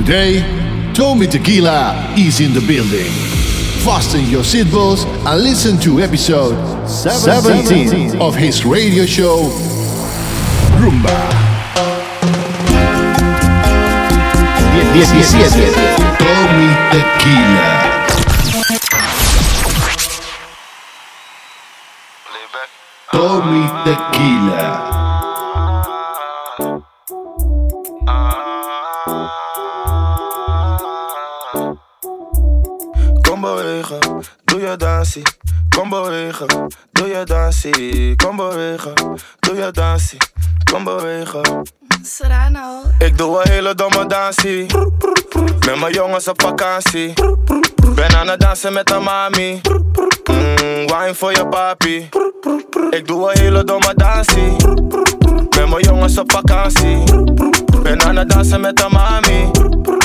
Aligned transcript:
Today, 0.00 0.40
Tommy 0.94 1.26
Tequila 1.26 2.14
is 2.16 2.40
in 2.40 2.54
the 2.54 2.60
building. 2.66 3.12
Fasten 3.84 4.24
your 4.30 4.42
seatbelts 4.42 5.04
and 5.26 5.42
listen 5.42 5.78
to 5.80 6.00
episode 6.00 6.56
17 6.88 8.18
of 8.18 8.34
his 8.34 8.64
radio 8.64 9.04
show, 9.04 9.50
Rumba. 10.80 11.12
17. 15.04 15.70
Tommy 16.16 16.70
Tequila. 16.90 17.68
Tommy 23.12 23.68
Tequila. 23.84 24.89
Kom 35.80 35.88
bewegen, 35.88 36.46
doe 36.92 37.08
je 37.08 37.24
dansie. 37.24 38.16
Kom 38.16 38.36
bewegen, 38.36 38.92
doe 39.38 39.56
je 39.56 39.70
dansie. 39.70 40.18
Kom 40.72 40.84
bewegen. 40.84 41.62
Serrano. 42.02 42.82
Ik 42.98 43.18
doe 43.18 43.40
een 43.42 43.50
hele 43.50 43.74
domme 43.74 44.06
dansie. 44.06 44.66
Met 45.66 45.80
mijn 45.80 45.92
jongens 45.92 46.28
op 46.28 46.42
vakantie. 46.42 47.12
Ben 47.94 48.16
aan 48.16 48.28
het 48.28 48.40
dansen 48.40 48.72
met 48.72 48.86
de 48.86 48.98
mami. 48.98 49.60
Mm, 50.30 50.86
wine 50.86 51.14
voor 51.14 51.32
je 51.32 51.46
papi. 51.46 52.08
Ik 52.90 53.06
doe 53.06 53.30
een 53.32 53.38
hele 53.38 53.64
domme 53.64 53.94
dansie. 53.94 54.56
Met 55.56 55.68
mijn 55.68 55.82
jongens 55.82 56.18
op 56.18 56.32
vakantie. 56.32 57.02
Ben 57.82 58.02
aan 58.02 58.16
het 58.16 58.28
dansen 58.30 58.60
met 58.60 58.76
de 58.76 58.88
mami. 58.90 59.50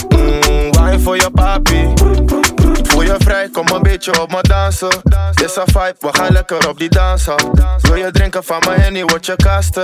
Mm, 0.10 0.72
wine 0.72 1.00
voor 1.00 1.16
je 1.16 1.30
papi. 1.32 1.94
Voel 2.84 3.02
je 3.02 3.16
vrij, 3.18 3.50
kom 3.50 3.68
een 3.68 3.82
beetje 3.82 4.22
op 4.22 4.32
me 4.32 4.42
dansen. 4.42 4.90
Dit 5.34 5.50
is 5.50 5.56
een 5.56 5.64
vibe, 5.66 5.96
we 6.00 6.10
gaan 6.12 6.32
lekker 6.32 6.70
op 6.70 6.78
die 6.78 6.90
dansen. 6.90 7.36
Wil 7.82 7.96
je 7.96 8.12
drinken 8.12 8.44
van 8.44 8.62
mijn 8.68 8.82
henny, 8.82 9.04
word 9.04 9.26
je 9.26 9.36
kasten. 9.36 9.84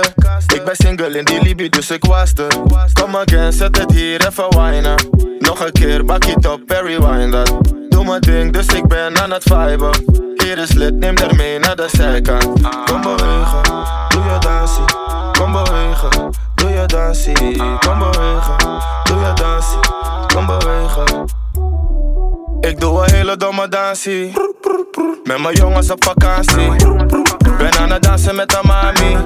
Ik 0.54 0.64
ben 0.64 0.76
single 0.76 1.18
in 1.18 1.24
die 1.24 1.42
Libi, 1.42 1.68
dus 1.68 1.90
ik 1.90 2.04
was 2.04 2.32
er. 2.34 2.54
Kom 2.92 3.16
again, 3.16 3.52
zet 3.52 3.78
het 3.78 3.92
hier 3.92 4.26
even 4.26 4.56
wijnen. 4.56 4.94
Nog 5.38 5.60
een 5.64 5.72
keer, 5.72 6.04
bak 6.04 6.24
het 6.24 6.48
op, 6.48 6.60
Perry 6.66 7.00
wine 7.00 7.30
dat. 7.30 7.52
Doe 7.88 8.04
mijn 8.04 8.20
ding, 8.20 8.52
dus 8.52 8.66
ik 8.66 8.88
ben 8.88 9.18
aan 9.18 9.30
het 9.30 9.42
viben. 9.42 9.90
Hier 10.36 10.58
is 10.58 10.72
lid, 10.72 10.94
neem 10.94 11.16
er 11.16 11.34
mee 11.34 11.58
naar 11.58 11.76
de 11.76 11.88
zijkant. 11.92 12.44
Kom 12.84 13.00
bewegen, 13.00 13.62
doe 14.08 14.22
je 14.22 14.36
dansie. 14.40 14.84
Kom 15.32 15.52
bewegen, 15.52 16.30
doe 16.54 16.70
je 16.70 16.86
dansie. 16.86 17.56
Kom 17.78 17.98
bewegen, 17.98 18.56
doe 19.04 19.18
je 19.18 19.32
dansie. 19.34 19.80
Kom 20.34 20.46
bewegen. 20.46 21.40
Ik 22.62 22.80
doe 22.80 23.02
een 23.02 23.14
hele 23.14 23.36
domme 23.36 23.68
dansie. 23.68 24.32
Met 25.24 25.38
mijn 25.38 25.54
jongens 25.54 25.90
op 25.90 26.04
vakantie. 26.04 26.70
Ben 27.58 27.78
aan 27.78 27.90
het 27.90 28.02
dansen 28.02 28.34
met 28.34 28.48
de 28.48 28.60
mami. 28.62 29.16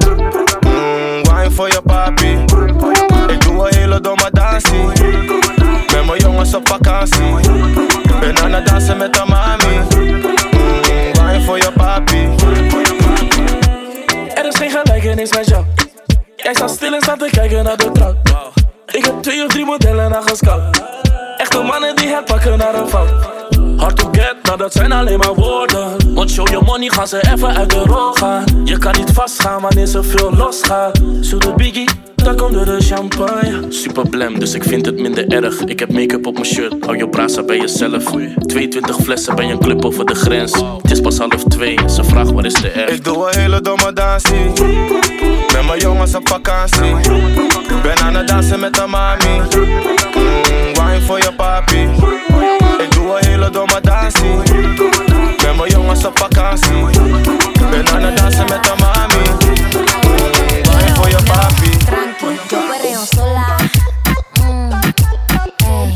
Mm, 0.61 1.23
wine 1.23 1.51
voor 1.51 1.69
je 1.69 1.81
papi. 1.83 2.31
Ik 3.33 3.41
doe 3.41 3.69
een 3.69 3.75
hele 3.77 4.01
domme 4.01 4.29
dansie. 4.31 4.87
Met 5.93 6.07
mijn 6.07 6.19
jongens 6.19 6.55
op 6.55 6.69
vakantie. 6.69 7.51
Ben 8.21 8.39
aan 8.39 8.53
het 8.53 8.67
dansen 8.67 8.97
met 8.97 9.13
de 9.13 9.25
mami. 9.29 9.77
Mm, 9.77 10.23
wine 11.13 11.43
voor 11.45 11.57
je 11.57 11.73
papi. 11.77 12.35
Er 14.35 14.47
is 14.47 14.57
geen 14.57 14.71
gelijkenis 14.71 15.33
met 15.33 15.49
jou. 15.49 15.65
Jij 16.37 16.55
staat 16.55 16.71
stil 16.71 16.95
en 16.95 17.03
staat 17.03 17.19
te 17.19 17.29
kijken 17.31 17.65
naar 17.65 17.77
de 17.77 17.93
trap. 17.93 18.17
Ik 18.87 19.05
heb 19.05 19.23
twee 19.23 19.45
of 19.45 19.49
drie 19.49 19.65
modellen 19.65 20.11
naar 20.11 20.23
gescout. 20.23 20.83
Echte 21.37 21.63
mannen 21.63 21.97
die 21.97 22.09
het 22.09 22.25
pakken 22.25 22.59
naar 22.59 22.75
een 22.75 22.89
fout. 22.89 23.26
Hard 23.77 23.97
to 23.97 24.09
get, 24.13 24.37
nou 24.43 24.59
dat 24.59 24.73
zijn 24.73 24.93
alleen 24.93 25.19
maar 25.19 25.35
woorden. 25.35 26.15
Want 26.15 26.31
show 26.31 26.49
your 26.49 26.65
money 26.65 26.89
gaan 26.89 27.07
ze 27.07 27.31
even 27.33 27.57
uit 27.57 27.71
de 27.71 27.79
rol 27.79 28.13
gaan. 28.13 28.45
Je 28.65 28.79
kan 28.79 28.95
niet 28.99 29.11
vastgaan 29.13 29.61
wanneer 29.61 29.87
ze 29.87 30.03
veel 30.03 30.33
losgaan. 30.37 30.93
Zoet 31.21 31.43
de 31.43 31.53
biggie, 31.57 31.89
daar 32.15 32.35
komt 32.35 32.53
de 32.53 32.77
champagne. 32.81 33.67
Super 33.69 34.09
blem, 34.09 34.39
dus 34.39 34.55
ik 34.55 34.63
vind 34.65 34.87
het 34.87 35.01
minder 35.01 35.29
erg. 35.29 35.61
Ik 35.61 35.79
heb 35.79 35.93
make-up 35.93 36.27
op 36.27 36.35
mijn 36.35 36.47
shirt, 36.47 36.75
hou 36.85 36.97
je 36.97 37.09
brasa 37.09 37.43
bij 37.43 37.59
jezelf. 37.59 38.05
22 38.47 38.97
flessen 38.97 39.37
bij 39.37 39.51
een 39.51 39.59
club 39.59 39.85
over 39.85 40.05
de 40.05 40.15
grens. 40.15 40.53
Het 40.83 40.91
is 40.91 41.01
pas 41.01 41.19
half 41.19 41.45
twee, 41.45 41.79
ze 41.91 42.05
vraagt 42.05 42.31
waar 42.31 42.45
is 42.45 42.55
de 42.55 42.69
R. 42.69 42.93
Ik 42.93 43.05
doe 43.05 43.27
een 43.27 43.41
hele 43.41 43.61
domme 43.61 43.93
dansie. 43.93 44.45
Met 45.53 45.67
mijn 45.67 45.79
jongens 45.79 46.15
op 46.15 46.29
vakantie. 46.29 46.95
Ben 47.83 47.99
aan 47.99 48.15
het 48.15 48.29
dansen 48.29 48.61
met 48.61 48.75
de 48.75 48.87
mami. 48.87 49.39
Mm, 49.39 49.75
wine 50.73 51.01
voor 51.01 51.19
je 51.19 51.33
papi. 51.37 51.89
En 52.79 52.91
tu 52.91 53.11
oído 53.11 53.51
do 53.51 53.67
matasi 53.67 54.23
Me 55.43 55.51
voy 55.57 55.73
a 55.73 55.79
un 55.79 55.97
sopa 55.97 56.29
casi 56.29 56.69
Que 57.55 57.83
nana 57.83 58.11
danza 58.11 58.45
me 58.45 58.57
está 58.57 58.75
mami 58.77 59.25
Voy 60.65 60.89
for 60.97 61.09
your 61.11 61.25
papi 61.25 61.71
Yo 62.51 62.59
perreo 62.71 63.07
sola 63.07 63.57
mm. 64.41 64.71
hey. 65.61 65.95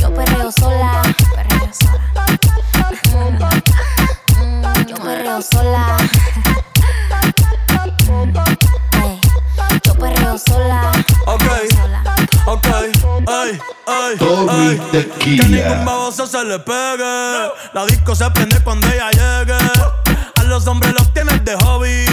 Yo 0.00 0.14
perreo 0.14 0.52
sola 0.52 1.02
Perreo 1.34 1.70
sola 1.72 3.50
mm. 4.40 4.86
Yo 4.86 4.96
perreo 4.96 5.42
sola 5.42 6.05
ay, 13.52 13.60
ay, 13.86 14.16
Tommy 14.18 14.50
ay. 14.50 14.80
Que 14.90 15.02
Tequila. 15.02 15.44
ningún 15.48 15.84
baboso 15.84 16.26
se 16.26 16.44
le 16.44 16.58
pegue. 16.58 17.50
La 17.72 17.86
disco 17.86 18.14
se 18.14 18.30
prende 18.30 18.60
cuando 18.62 18.86
ella 18.88 19.10
llegue. 19.10 19.54
A 20.36 20.42
los 20.44 20.66
hombres 20.66 20.92
los 20.94 21.12
tienes 21.12 21.44
de 21.44 21.56
hobby. 21.56 22.04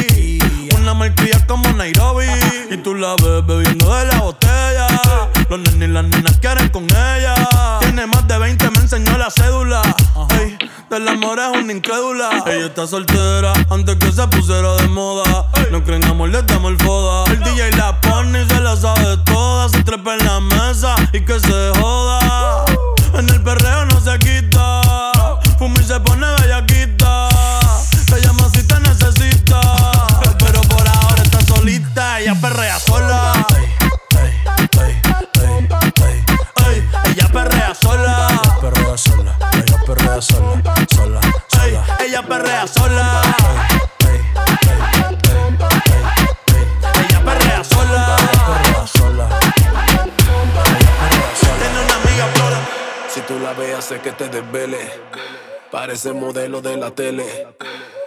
Una 0.94 1.12
como 1.48 1.68
Nairobi. 1.74 2.28
Y 2.70 2.78
tú 2.78 2.94
la 2.94 3.16
ves 3.16 3.44
bebiendo 3.48 3.96
de 3.96 4.06
la 4.06 4.20
botella. 4.20 4.88
Los 5.50 5.60
nenes 5.60 5.90
y 5.90 5.92
las 5.92 6.06
nenas 6.06 6.38
quieren 6.38 6.70
con 6.70 6.84
ella. 6.84 7.34
Tiene 7.80 8.06
más 8.06 8.28
de 8.28 8.38
20, 8.38 8.70
me 8.70 8.78
enseñó 8.78 9.18
la 9.18 9.32
cédula. 9.32 9.82
Ey, 10.40 10.56
del 10.92 11.08
amor 11.08 11.40
es 11.40 11.62
una 11.62 11.74
incrédula. 11.74 12.44
Ella 12.46 12.68
está 12.68 12.86
soltera 12.86 13.54
antes 13.72 13.96
que 13.96 14.12
se 14.12 14.28
pusiera 14.28 14.76
de 14.76 14.88
moda. 14.90 15.48
No 15.72 15.84
creen 15.84 16.06
amor, 16.06 16.30
le 16.30 16.44
damos 16.44 16.72
el 16.72 16.78
foda. 16.78 17.24
El 17.32 17.40
DJ 17.40 17.72
la 17.72 18.00
pone 18.00 18.44
y 18.44 18.48
se 18.48 18.60
la 18.60 18.76
sabe 18.76 19.18
toda. 19.26 19.70
Se 19.70 19.84
trepa 19.84 20.14
en 20.14 20.26
la 20.26 20.40
mesa 20.42 20.96
y 21.12 21.22
que 21.22 21.40
se 21.40 21.72
joda. 21.80 22.66
En 23.16 23.28
el 23.30 23.42
perreo 23.42 23.86
no 23.86 24.00
se 24.00 24.20
quita. 24.20 24.53
Parece 55.94 56.12
modelo 56.12 56.60
de 56.60 56.76
la 56.76 56.90
tele. 56.90 57.24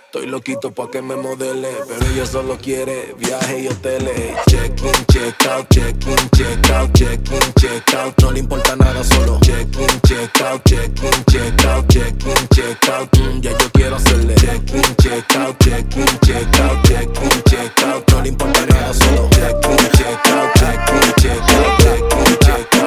Estoy 0.07 0.27
loquito 0.27 0.73
pa' 0.73 0.91
que 0.91 1.01
me 1.01 1.15
modele, 1.15 1.69
pero 1.87 2.05
ella 2.13 2.27
solo 2.27 2.59
quiere 2.59 3.15
viaje 3.17 3.61
y 3.61 3.69
hoteles. 3.69 4.35
Check 4.51 4.83
in, 4.83 5.07
check 5.07 5.47
out, 5.47 5.69
check 5.71 5.95
in, 6.05 6.31
check 6.37 6.71
out, 6.73 6.93
check 6.95 7.21
in, 7.31 7.53
check 7.55 7.95
out. 7.95 8.21
No 8.21 8.33
le 8.33 8.41
importa 8.41 8.75
nada, 8.75 9.05
solo 9.05 9.39
check 9.41 9.69
in, 9.77 10.01
check 10.01 10.41
out, 10.41 10.61
check 10.65 10.91
in, 11.01 11.25
check 11.27 11.65
out, 11.65 11.87
check 11.87 12.27
in, 12.27 12.49
check 12.49 12.89
out. 12.89 13.09
Mm, 13.19 13.41
ya 13.41 13.53
yo 13.53 13.71
quiero 13.73 13.95
hacerle 13.95 14.35
check 14.35 14.69
in, 14.75 14.97
check 14.97 15.37
out, 15.37 15.57
check 15.63 15.97
in, 15.97 16.19
check 16.27 16.61
out, 16.63 16.89
check 16.89 17.23
in, 17.23 17.43
check 17.45 17.83
out. 17.85 18.11
No 18.11 18.21
le 18.21 18.29
importa 18.31 18.67
nada, 18.67 18.93
solo 18.95 19.29
check 19.31 19.65
in, 19.65 19.91
check 19.97 20.27
out, 20.33 20.53
check 20.59 20.91
in, 20.91 21.13
check 21.23 21.41
out, 21.55 21.79
check 21.79 22.03
in, 22.03 22.39
check 22.41 22.75
out. 22.83 22.87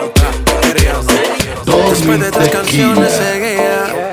Después 1.90 2.00
Tommy 2.02 2.18
de 2.18 2.32
tres 2.32 2.50
canciones 2.50 3.12
seguía, 3.12 4.09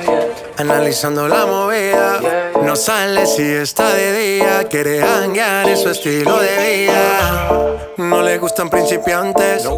analizando 0.59 1.29
la 1.29 1.47
movida. 1.47 2.21
No 2.63 2.77
sale 2.77 3.27
si 3.27 3.43
está 3.43 3.93
de 3.95 4.13
día, 4.13 4.65
quiere 4.69 5.03
hanguear 5.03 5.69
en 5.69 5.77
su 5.77 5.91
estilo 5.91 6.39
de 6.39 6.87
vida. 6.87 7.77
No 7.99 8.23
le 8.23 8.39
gustan 8.39 8.69
principiantes, 8.71 9.69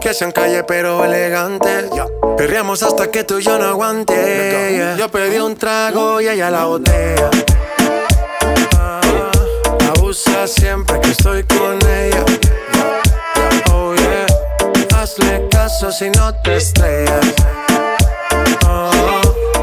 que 0.00 0.14
sean 0.14 0.32
calle 0.32 0.64
pero 0.64 1.04
elegantes. 1.04 1.90
Perreamos 2.36 2.82
hasta 2.82 3.10
que 3.10 3.24
tú 3.24 3.38
y 3.38 3.42
yo 3.42 3.58
no 3.58 3.66
aguante. 3.66 4.94
Yo 4.98 5.08
pedí 5.08 5.38
un 5.38 5.56
trago 5.56 6.20
y 6.20 6.28
ella 6.28 6.50
la 6.50 6.64
botella. 6.64 7.30
Ah, 8.76 9.00
Abusa 9.96 10.46
siempre 10.46 11.00
que 11.00 11.10
estoy 11.10 11.44
con 11.44 11.78
ella. 11.88 12.24
Oh 13.72 13.94
yeah, 13.94 14.26
hazle 14.96 15.48
caso 15.50 15.90
si 15.92 16.10
no 16.10 16.34
te 16.42 16.56
estrellas. 16.56 17.34
Oh, 18.66 18.90
qué 19.52 19.53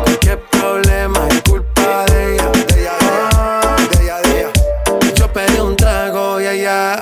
problema 0.61 1.27
es 1.29 1.41
culpa 1.41 2.05
de 2.05 2.35
ella. 2.35 2.51
De 2.51 2.81
ella, 2.81 4.21
de 4.21 4.39
ella, 4.39 4.51
Yo 5.15 5.31
pedí 5.33 5.59
un 5.59 5.75
trago 5.75 6.39
y 6.39 6.47
ella 6.47 6.99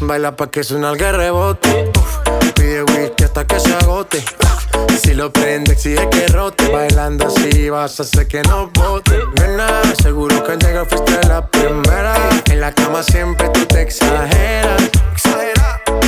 baila 0.00 0.36
pa' 0.36 0.50
que 0.50 0.62
suena 0.64 0.90
el 0.90 0.98
rebote. 0.98 1.90
pide 2.54 2.82
whisky 2.82 3.24
hasta 3.24 3.46
que 3.46 3.60
se 3.60 3.74
agote. 3.74 4.24
Si 5.02 5.14
lo 5.14 5.32
prende, 5.32 5.72
exige 5.72 6.08
que 6.10 6.26
rote. 6.28 6.68
Bailando 6.68 7.26
así 7.28 7.70
vas 7.70 7.98
a 8.00 8.02
hacer 8.02 8.26
que 8.26 8.42
no 8.42 8.70
bote. 8.74 9.18
Nena, 9.38 9.82
seguro 10.02 10.42
que 10.44 10.52
al 10.52 10.58
llegar 10.58 10.86
fuiste 10.88 11.26
la 11.28 11.46
primera. 11.46 12.14
En 12.50 12.60
la 12.60 12.72
cama 12.72 13.02
siempre 13.02 13.48
tú 13.50 13.64
te 13.66 13.82
exageras. 13.82 14.82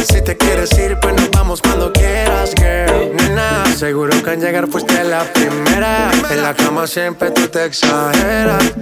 Si 0.06 0.22
te 0.22 0.36
quieres 0.36 0.72
ir, 0.78 0.98
pues 1.00 1.14
nos 1.14 1.30
vamos 1.30 1.60
cuando 1.62 1.92
quieras, 1.92 2.52
girl. 2.56 3.14
Nena, 3.16 3.64
seguro 3.76 4.22
que 4.22 4.30
al 4.30 4.40
llegar 4.40 4.68
fuiste 4.68 5.04
la 5.04 5.24
primera. 5.32 6.10
En 6.30 6.42
la 6.42 6.54
cama 6.54 6.86
siempre 6.86 7.30
tú 7.30 7.48
te 7.48 7.64
exageras. 7.64 8.72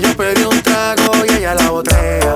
Yo 0.00 0.16
pedí 0.16 0.42
un 0.42 0.62
trago 0.62 1.12
y 1.26 1.32
ella 1.38 1.54
la 1.54 1.70
botella. 1.70 2.34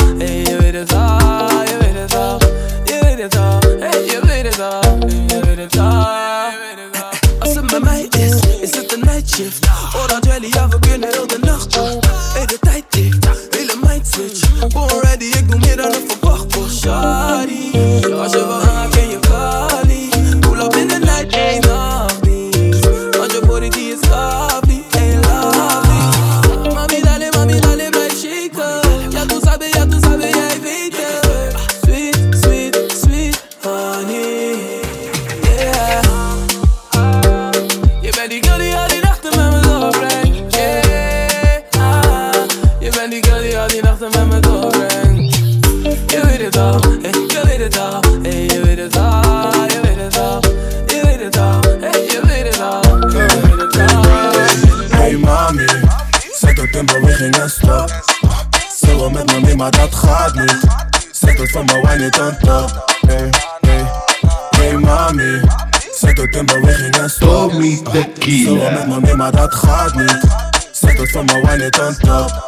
it 71.60 71.78
on 71.78 71.94
top. 71.94 72.39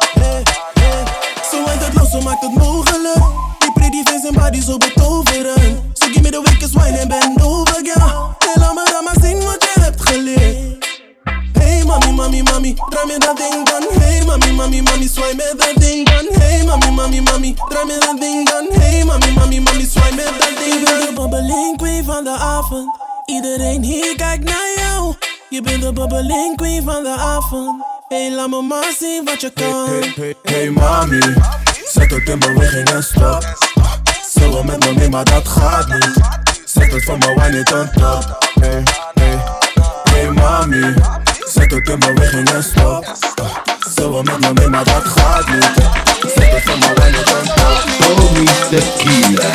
that 29.33 29.41
you're 29.41 29.51
gone. 29.51 30.03
Hey, 30.03 30.33
hey, 30.45 30.51
hey 30.51 30.69
mami, 30.69 31.21
ساعات 31.93 32.13
الكلمة 32.13 32.57
وخي 32.57 32.83
نستوب 32.83 33.39
سوا 34.29 34.61
من 34.63 34.79
مامي 34.85 35.07
ما 35.07 35.23
تخابني 35.23 35.99
ساعات 36.65 36.93
الفما 36.93 37.27
واني 37.37 37.63
تنطب 37.63 38.23
Hey, 38.61 38.83
hey, 39.19 39.37
hey 40.09 40.27
mami, 40.37 40.85
ساعات 41.47 41.73
الكلمة 41.73 42.07
وخي 42.21 42.41
نستوب 42.41 43.03
سوا 43.97 44.21
من 44.21 44.37
مامي 44.41 44.67
ما 44.67 44.83
تخابني 44.83 45.61
ساعات 46.35 46.53
الفما 46.55 46.87
واني 46.99 47.17
تنطب 47.23 47.83
Tommy 47.99 48.45
Tequila 48.71 49.51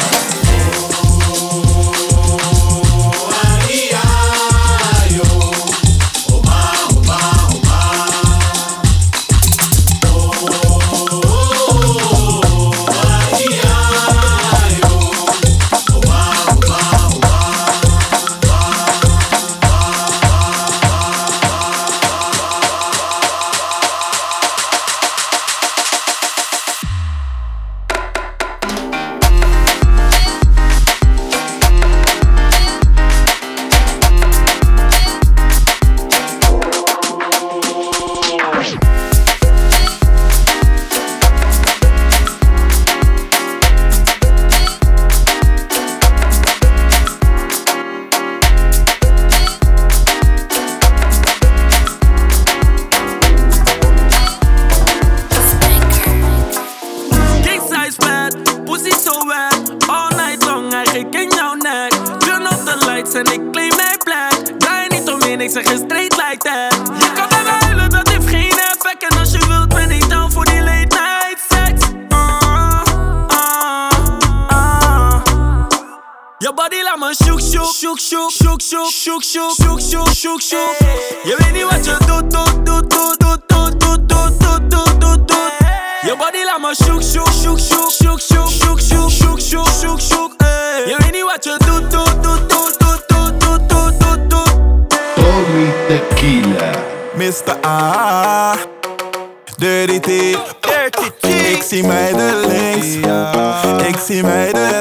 See 103.98 104.22
my 104.22 104.50
mij 104.52 104.77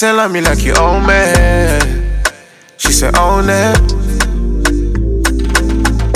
said, 0.00 0.12
love 0.12 0.32
me 0.32 0.40
like 0.40 0.64
you 0.64 0.72
own 0.76 1.06
me. 1.06 1.20
She 2.78 2.90
said, 2.90 3.14
own 3.18 3.50
it. 3.50 3.76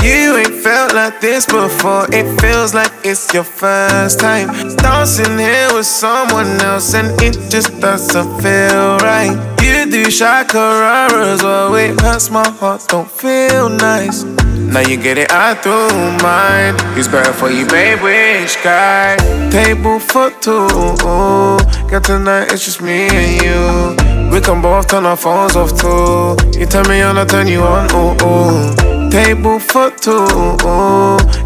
You 0.02 0.38
ain't 0.38 0.54
felt 0.64 0.94
like 0.94 1.20
this 1.20 1.44
before. 1.44 2.06
It 2.10 2.24
feels 2.40 2.72
like 2.72 2.90
it's 3.04 3.34
your 3.34 3.44
first 3.44 4.20
time. 4.20 4.48
Dancing 4.76 5.36
here 5.36 5.68
with 5.74 5.84
someone 5.84 6.58
else, 6.62 6.94
and 6.94 7.08
it 7.20 7.34
just 7.50 7.78
doesn't 7.78 8.40
feel 8.40 8.96
right. 9.04 9.36
You 9.60 9.84
do 9.90 10.04
shakararas, 10.06 11.42
well, 11.42 11.74
it 11.74 12.00
hurts 12.00 12.30
my 12.30 12.48
heart, 12.48 12.86
don't 12.88 13.10
feel 13.10 13.68
nice. 13.68 14.22
Now 14.22 14.80
you 14.80 14.96
get 14.96 15.18
it 15.18 15.30
out 15.30 15.62
through 15.62 15.90
mine. 16.22 16.74
Who's 16.94 17.06
better 17.06 17.34
for 17.34 17.50
you, 17.50 17.66
babe? 17.66 18.00
Which 18.00 18.56
guy? 18.64 19.16
Table 19.50 20.00
for 20.00 20.30
two. 20.40 21.73
Got 21.90 22.04
tonight, 22.04 22.52
it's 22.52 22.64
just 22.64 22.80
me 22.80 23.08
and 23.08 23.42
you. 23.42 24.30
We 24.32 24.40
can 24.40 24.60
both 24.60 24.88
turn 24.88 25.06
our 25.06 25.16
phones 25.16 25.56
off 25.56 25.78
too. 25.78 26.36
You 26.58 26.66
turn 26.66 26.88
me 26.88 27.02
on, 27.02 27.18
I 27.18 27.24
turn 27.24 27.46
you 27.46 27.62
on. 27.62 27.90
Ooh, 27.94 28.24
ooh 28.24 28.94
table 29.14 29.60
for 29.60 29.90
two. 29.92 30.26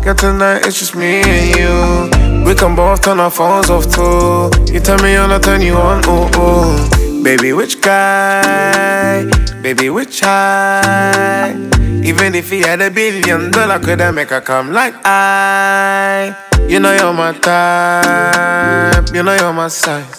Got 0.00 0.16
tonight, 0.16 0.64
it's 0.64 0.78
just 0.78 0.97
me 0.97 1.21
and 1.21 1.47
you. 1.59 2.45
We 2.47 2.54
can 2.54 2.75
both 2.75 3.02
turn 3.02 3.21
our 3.21 3.30
phones 3.30 3.68
off 3.68 3.85
too. 3.92 4.49
You 4.73 4.80
turn 4.80 5.02
me 5.02 5.16
on, 5.16 5.30
I 5.30 5.38
turn 5.38 5.61
you 5.61 5.76
on. 5.76 6.00
Ooh, 6.09 6.33
ooh. 6.40 7.23
Baby, 7.23 7.52
which 7.52 7.83
guy? 7.83 9.29
Baby, 9.61 9.90
which 9.90 10.20
high? 10.20 11.53
Even 12.11 12.35
if 12.35 12.48
he 12.48 12.61
had 12.61 12.81
a 12.81 12.90
billion 12.90 13.51
dollar, 13.51 13.79
could 13.79 14.01
I 14.01 14.12
make 14.12 14.31
her 14.31 14.40
come 14.40 14.72
like 14.72 14.94
I? 15.05 16.35
You 16.68 16.81
know 16.81 16.94
you're 16.94 17.12
my 17.12 17.33
type, 17.33 19.14
you 19.14 19.22
know 19.22 19.35
you're 19.35 19.53
my 19.53 19.68
size. 19.68 20.17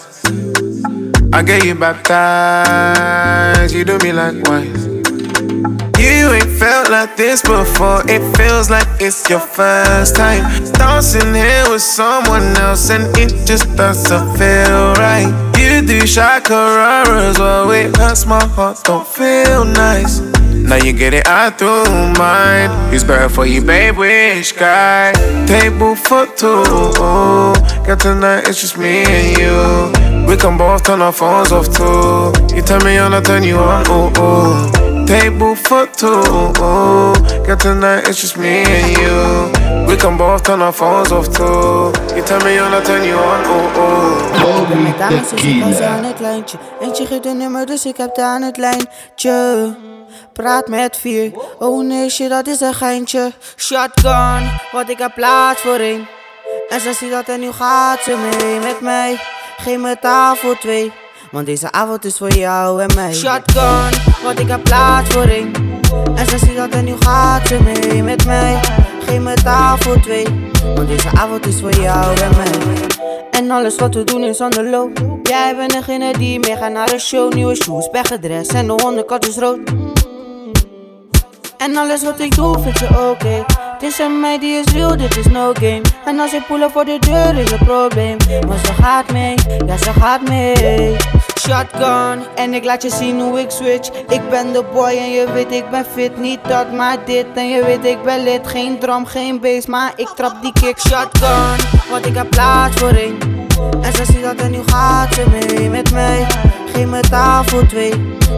I 1.32 1.42
get 1.42 1.64
you 1.64 1.76
baptized, 1.76 3.72
you 3.72 3.84
do 3.84 3.98
me 3.98 4.12
likewise. 4.12 4.86
You 5.96 6.32
ain't 6.32 6.50
felt 6.58 6.90
like 6.90 7.16
this 7.16 7.40
before. 7.42 8.02
It 8.08 8.20
feels 8.36 8.68
like 8.68 8.88
it's 9.00 9.30
your 9.30 9.38
first 9.38 10.16
time. 10.16 10.42
Dancing 10.72 11.32
here 11.32 11.64
with 11.70 11.82
someone 11.82 12.42
else, 12.56 12.90
and 12.90 13.16
it 13.16 13.46
just 13.46 13.76
doesn't 13.76 14.36
feel 14.36 14.94
right. 14.94 15.30
You 15.56 15.86
do 15.86 16.00
shakararas, 16.02 17.38
well, 17.38 17.70
it 17.70 17.96
hurts 17.96 18.26
my 18.26 18.44
heart, 18.44 18.82
don't 18.82 19.06
feel 19.06 19.64
nice. 19.64 20.18
Now 20.50 20.76
you 20.76 20.92
get 20.92 21.14
it 21.14 21.26
out 21.26 21.58
through 21.58 21.84
mine. 22.18 22.70
Who's 22.90 23.04
better 23.04 23.28
for 23.28 23.46
you, 23.46 23.62
babe? 23.62 23.96
Which 23.96 24.56
guy? 24.56 25.12
Table 25.46 25.94
for 25.94 26.26
two. 26.26 26.64
Got 27.86 28.00
tonight, 28.00 28.48
it's 28.48 28.60
just 28.60 28.76
me 28.76 29.04
and 29.04 29.38
you. 29.38 30.09
We 30.26 30.36
can 30.36 30.56
both 30.56 30.84
turn 30.84 31.02
our 31.02 31.12
phones 31.12 31.52
off 31.52 31.68
too. 31.68 32.32
You 32.54 32.62
turn 32.62 32.84
me 32.84 32.98
on, 32.98 33.14
I 33.14 33.20
turn 33.20 33.42
you 33.42 33.58
on. 33.58 33.86
Ooh, 33.88 34.20
ooh 34.20 34.90
table 35.10 35.56
for 35.56 35.86
two. 36.00 36.22
Got 37.46 37.58
tonight, 37.60 38.08
it's 38.08 38.20
just 38.20 38.36
me 38.36 38.62
and 38.62 38.88
you. 39.00 39.86
We 39.88 39.96
can 39.96 40.16
both 40.16 40.44
turn 40.44 40.60
our 40.62 40.72
phones 40.72 41.10
off 41.10 41.28
too. 41.36 41.90
You 42.14 42.22
turn 42.22 42.44
me 42.44 42.60
on, 42.60 42.72
I 42.72 42.80
turn 42.84 43.02
you 43.04 43.16
on. 43.16 43.40
Oh, 43.44 43.76
oh. 43.76 44.62
Ik 44.62 44.68
ben 44.68 44.82
met 44.82 44.98
dames, 44.98 45.30
dus 45.30 45.42
ik 45.42 45.64
was 45.64 45.80
aan 45.80 46.04
het 46.04 46.20
lijntje. 46.20 46.58
Eentje 46.80 47.06
geeft 47.06 47.26
een 47.26 47.36
nummer, 47.36 47.66
dus 47.66 47.86
ik 47.86 47.96
heb 47.96 48.08
het 48.08 48.18
aan 48.18 48.42
het 48.42 48.56
lijntje. 48.56 49.76
Praat 50.32 50.68
met 50.68 50.96
vier, 50.96 51.32
oh 51.58 51.84
nee, 51.84 52.10
shit, 52.10 52.28
dat 52.28 52.46
is 52.46 52.60
een 52.60 52.74
geintje. 52.74 53.32
Shotgun, 53.56 54.50
wat 54.72 54.88
ik 54.88 54.98
heb 54.98 55.14
plaats 55.14 55.60
voor 55.60 55.78
één. 55.78 56.08
En 56.68 56.80
ze 56.80 56.92
ziet 56.92 57.10
dat 57.10 57.28
en 57.28 57.40
nu 57.40 57.52
gaat 57.52 58.02
ze 58.02 58.16
mee 58.16 58.58
met 58.58 58.80
mij. 58.80 59.20
Geef 59.62 59.78
me 59.78 59.96
tafel 60.00 60.54
twee. 60.54 60.92
Want 61.30 61.46
deze 61.46 61.72
avond 61.72 62.04
is 62.04 62.18
voor 62.18 62.32
jou 62.32 62.82
en 62.82 62.94
mij. 62.94 63.14
Shotgun, 63.14 64.00
want 64.22 64.38
ik 64.38 64.48
heb 64.48 64.62
plaats 64.62 65.10
voor 65.10 65.22
één. 65.22 65.52
En 66.14 66.26
ze 66.26 66.38
ziet 66.38 66.56
dat 66.56 66.68
en 66.70 66.84
nu 66.84 66.94
gaat 67.00 67.46
ze 67.46 67.58
mee 67.62 68.02
met 68.02 68.26
mij. 68.26 68.60
Geef 69.06 69.20
me 69.20 69.34
tafel 69.34 70.00
twee. 70.00 70.26
Want 70.74 70.88
deze 70.88 71.08
avond 71.14 71.46
is 71.46 71.60
voor 71.60 71.74
jou 71.74 72.20
en 72.20 72.30
mij. 72.36 72.80
En 73.30 73.50
alles 73.50 73.76
wat 73.76 73.94
we 73.94 74.04
doen 74.04 74.24
is 74.24 74.40
on 74.40 74.50
the 74.50 74.64
low. 74.64 74.90
Jij 75.22 75.56
bent 75.56 75.72
degene 75.72 76.12
die 76.18 76.38
mee 76.38 76.56
gaat 76.56 76.72
naar 76.72 76.90
de 76.90 76.98
show. 76.98 77.32
Nieuwe 77.34 77.54
shoes, 77.54 77.88
weggedrest 77.92 78.52
en 78.52 78.66
de 78.66 78.82
hondenkot 78.82 79.28
is 79.28 79.36
rood. 79.36 79.58
En 81.60 81.76
alles 81.76 82.02
wat 82.02 82.20
ik 82.20 82.34
doe 82.34 82.58
vind 82.60 82.78
je 82.78 82.88
oké. 82.88 83.00
Okay. 83.00 83.44
Het 83.72 83.82
is 83.82 83.98
een 83.98 84.20
mij 84.20 84.38
die 84.38 84.54
is 84.54 84.72
real, 84.72 84.96
dit 84.96 85.16
is 85.16 85.26
no 85.26 85.52
game. 85.52 85.80
En 86.04 86.18
als 86.18 86.32
ik 86.32 86.46
pull 86.46 86.68
voor 86.70 86.84
de 86.84 86.98
deur 86.98 87.38
is 87.38 87.50
een 87.50 87.64
probleem. 87.64 88.16
Maar 88.48 88.58
ze 88.58 88.72
gaat 88.82 89.12
mee, 89.12 89.34
ja 89.66 89.76
ze 89.76 89.92
gaat 89.92 90.28
mee. 90.28 90.96
Shotgun, 91.38 92.26
en 92.34 92.54
ik 92.54 92.64
laat 92.64 92.82
je 92.82 92.90
zien 92.90 93.20
hoe 93.20 93.40
ik 93.40 93.50
switch. 93.50 93.90
Ik 94.08 94.30
ben 94.30 94.52
de 94.52 94.64
boy 94.72 94.88
en 94.88 95.10
je 95.10 95.32
weet 95.32 95.52
ik 95.52 95.70
ben 95.70 95.84
fit. 95.92 96.18
Niet 96.18 96.38
dat, 96.48 96.72
maar 96.72 96.96
dit. 97.04 97.26
En 97.34 97.48
je 97.48 97.64
weet 97.64 97.84
ik 97.84 98.02
ben 98.02 98.22
lid. 98.22 98.46
Geen 98.46 98.78
drum, 98.78 99.06
geen 99.06 99.40
bass, 99.40 99.66
maar 99.66 99.92
ik 99.96 100.08
trap 100.08 100.42
die 100.42 100.52
kick. 100.52 100.78
Shotgun, 100.78 101.68
want 101.90 102.06
ik 102.06 102.14
heb 102.14 102.30
plaats 102.30 102.76
voor 102.76 102.88
één. 102.88 103.18
En 103.82 103.92
ze 103.92 104.04
ziet 104.04 104.22
dat 104.22 104.34
en 104.34 104.50
nu 104.50 104.58
gaat 104.66 105.14
ze 105.14 105.24
mee 105.30 105.70
met 105.70 105.92
mij. 105.92 106.19
Geef 106.80 106.88
me 106.88 107.00
tafel 107.00 107.66
twee. 107.66 107.92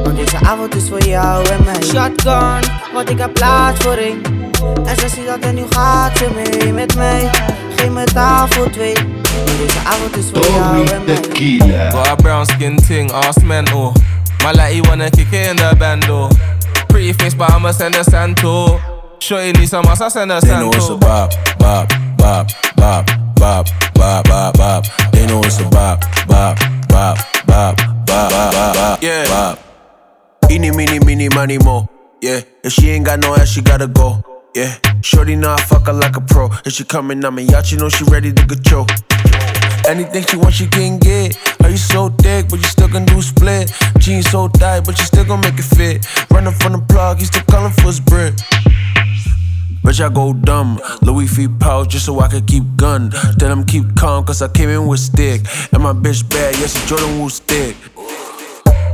Want 0.04 0.16
deze 0.16 0.36
avond 0.36 0.74
is 0.74 0.88
voor 0.88 1.02
jou 1.02 1.48
en 1.48 1.64
mij. 1.64 1.82
Shotgun, 1.82 2.70
want 2.94 3.10
ik 3.10 3.18
heb 3.18 3.32
plaats 3.32 3.84
voor 3.84 3.92
één. 3.92 4.22
En 4.84 4.96
ze 4.96 5.08
ziet 5.08 5.26
dat 5.26 5.38
en 5.38 5.54
nu 5.54 5.62
gaat 5.70 6.18
ze 6.18 6.28
mee 6.34 6.72
met 6.72 6.94
mij. 6.94 7.30
Geef 7.76 7.88
me 7.88 8.04
tafel 8.04 8.70
twee. 8.70 8.94
Want 8.94 9.58
deze 9.58 9.78
avond 9.84 10.16
is 10.16 10.24
voor 10.32 10.52
jou 10.54 10.86
en 10.86 11.04
mij. 11.04 11.90
Got 11.90 12.06
a 12.06 12.14
brown 12.14 12.44
skin 12.44 12.76
ting, 12.86 13.12
ass 13.12 13.38
mental. 13.42 13.92
My 14.44 14.72
you 14.72 14.80
wanna 14.88 15.10
kick 15.10 15.32
it 15.32 15.48
in 15.48 15.56
the 15.56 15.74
bando. 15.78 16.28
Pretty 16.86 17.12
face, 17.12 17.36
but 17.36 17.50
I'ma 17.50 17.72
send 17.72 17.94
a 17.96 18.02
santo. 18.02 18.80
Shorty 19.18 19.52
need 19.52 19.68
some 19.68 19.88
ass, 19.88 20.00
I 20.00 20.08
send 20.08 20.32
a 20.32 20.40
santo. 20.40 20.48
They 20.48 20.58
know 20.58 20.72
it's 20.72 20.88
a 20.88 20.96
bop, 20.96 21.32
bop, 21.58 21.92
bop, 22.16 22.48
bop, 22.74 23.06
bop, 23.34 23.68
bop, 23.94 24.24
bop, 24.24 24.56
bop. 24.56 24.84
They 25.12 25.26
know 25.26 25.40
it's 25.44 25.60
a 25.60 25.64
bop, 25.64 26.04
bop, 26.26 26.58
bop, 26.92 27.16
bop, 27.46 27.76
bop, 28.06 28.30
bop, 28.30 28.74
bop, 28.74 29.02
yeah. 29.02 29.24
bop. 29.24 29.58
Eeny, 30.50 30.70
meeny, 30.70 31.00
meeny, 31.00 31.28
money, 31.30 31.58
mo. 31.58 31.88
Yeah, 32.20 32.42
if 32.62 32.72
she 32.72 32.90
ain't 32.90 33.06
got 33.06 33.18
no 33.18 33.34
ass, 33.34 33.48
she 33.48 33.62
gotta 33.62 33.88
go. 33.88 34.22
Yeah, 34.54 34.76
shorty 35.00 35.34
know 35.34 35.54
I 35.54 35.60
fuck 35.62 35.86
her 35.86 35.94
like 35.94 36.16
a 36.16 36.20
pro. 36.20 36.50
If 36.66 36.74
she 36.74 36.84
coming 36.84 37.24
on 37.24 37.34
me 37.34 37.44
yacht, 37.44 37.72
you 37.72 37.78
know 37.78 37.88
she 37.88 38.04
ready 38.04 38.32
to 38.32 38.46
get 38.46 38.62
control. 38.62 38.86
Anything 39.88 40.24
she 40.24 40.36
wants, 40.36 40.56
she 40.56 40.66
can 40.68 40.98
get. 40.98 41.36
Are 41.62 41.70
you 41.70 41.76
so 41.78 42.10
thick, 42.10 42.48
but 42.48 42.58
you 42.58 42.68
still 42.68 42.88
can 42.88 43.04
do 43.06 43.20
split? 43.22 43.72
Jeans 43.98 44.30
so 44.30 44.48
tight, 44.48 44.80
but 44.80 44.96
you 44.98 45.04
still 45.04 45.24
gon' 45.24 45.40
make 45.40 45.58
it 45.58 45.64
fit. 45.64 46.06
Running 46.30 46.52
from 46.52 46.72
the 46.72 46.84
plug, 46.88 47.18
he 47.18 47.24
still 47.24 47.42
calling 47.50 47.72
for 47.72 47.88
his 47.88 47.98
brick. 47.98 48.34
Bitch, 49.82 50.00
I 50.00 50.08
go 50.08 50.32
dumb. 50.32 50.80
Louis 51.02 51.26
V 51.26 51.48
pouch 51.58 51.88
just 51.88 52.06
so 52.06 52.20
I 52.20 52.28
can 52.28 52.46
keep 52.46 52.62
gun. 52.76 53.10
Tell 53.10 53.48
them 53.48 53.64
keep 53.64 53.96
calm, 53.96 54.24
cause 54.24 54.40
I 54.40 54.48
came 54.48 54.68
in 54.68 54.86
with 54.86 55.00
stick. 55.00 55.42
And 55.72 55.82
my 55.82 55.92
bitch 55.92 56.28
bad, 56.30 56.54
yes, 56.56 56.76
it's 56.76 56.88
Jordan 56.88 57.18
Wu 57.18 57.28
stick. 57.28 57.76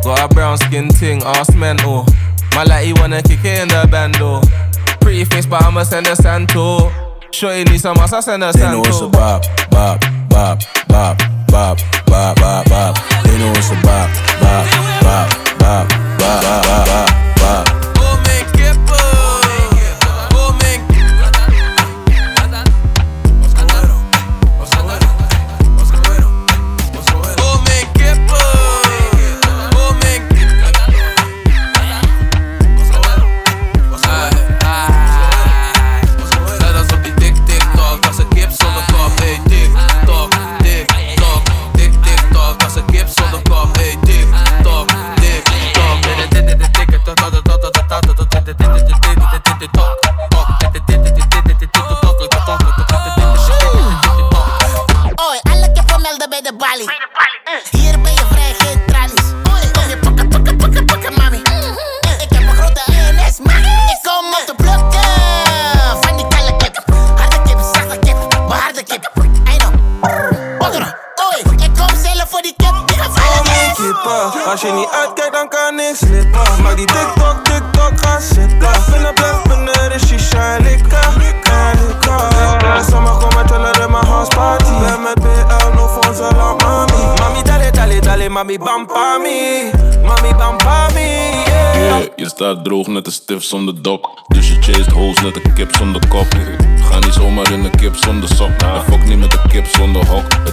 Got 0.03 0.31
a 0.31 0.35
brown 0.35 0.57
skin 0.57 0.89
ting, 0.89 1.23
ass 1.25 1.55
mental. 1.55 2.07
My 2.55 2.81
you 2.81 2.95
wanna 2.95 3.23
kick 3.23 3.45
it 3.45 3.63
in 3.63 3.69
the 3.69 3.87
bando. 3.91 4.41
Pretty 5.01 5.25
face, 5.25 5.45
but 5.45 5.63
I'ma 5.63 5.83
send 5.83 6.07
a 6.07 6.17
santo. 6.17 6.91
Shorty 7.33 7.65
need 7.65 7.81
some 7.81 7.99
ass, 7.99 8.15
I 8.15 8.21
send 8.21 8.43
a 8.43 8.53
santo. 8.53 8.83
They 8.83 8.89
know 8.89 8.89
it's 8.89 9.01
a 9.03 9.09
bop, 9.09 9.45
bop, 9.71 10.01
bop, 10.31 10.63
bop, 10.89 11.19
bop, 11.49 11.79
bop, 12.07 12.37
bop, 12.37 12.67
bop. 12.67 12.97
They 13.25 13.39
know 13.39 13.53
it's 13.53 13.71
a 13.71 13.75
bop, 13.83 14.09
bop, 14.41 14.67
bop, 15.03 15.29
bop, 15.61 15.89
bop, 16.19 16.43
bop, 16.43 16.65
bop, 16.65 16.87
bop. 16.87 17.28
droog 92.55 92.87
net 92.87 93.07
een 93.07 93.13
stift 93.13 93.47
zonder 93.47 93.83
dop. 93.83 94.23
Dus 94.29 94.49
je 94.49 94.57
chased 94.61 94.91
holes 94.93 95.21
net 95.21 95.37
een 95.37 95.55
kip 95.55 95.75
zonder 95.75 96.09
kop. 96.09 96.27
Ga 96.81 96.99
niet 96.99 97.13
zomaar 97.13 97.53
in 97.53 97.65
een 97.65 97.77
kip 97.77 97.97
zonder 97.97 98.29
sok. 98.29 98.63
En 98.63 98.83
fuck 98.83 99.05
niet 99.05 99.19
met 99.19 99.33
een 99.33 99.51
kip 99.51 99.67
zonder 99.67 100.07
hok. 100.07 100.48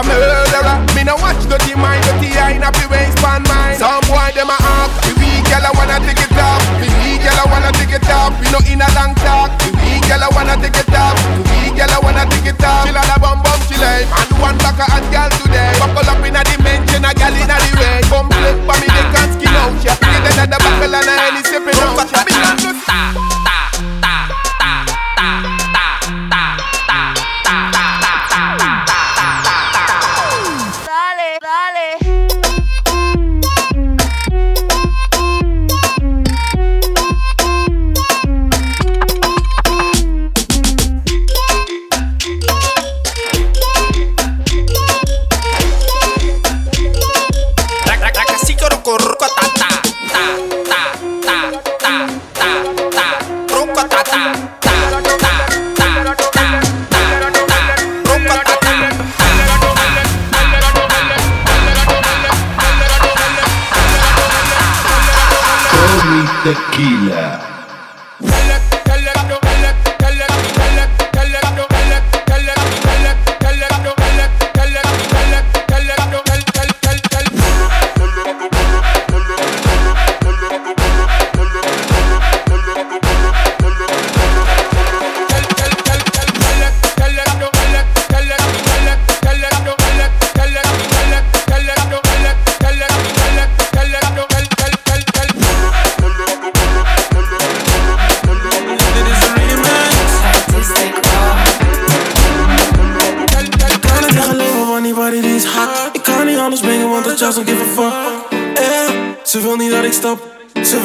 a 0.00 0.06
murder 0.06 0.49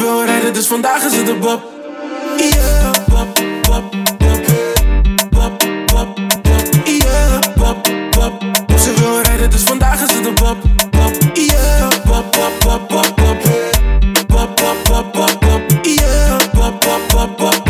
wil 0.06 0.24
rijden, 0.24 0.52
dus 0.52 0.66
vandaag 0.66 1.04
is 1.04 1.16
het 1.16 1.26
de 1.26 1.34
bob. 1.34 1.60
Rijden, 9.22 9.50
dus 9.50 9.62
vandaag 9.62 10.00
is 10.00 10.14
het 10.14 10.24
de 10.24 10.32
bob. 10.40 10.56